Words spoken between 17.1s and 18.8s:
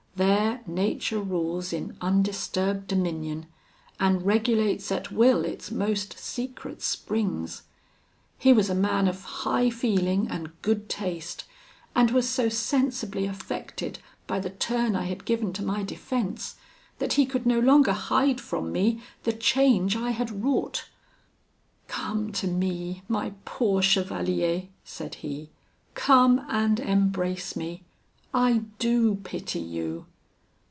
he could no longer hide from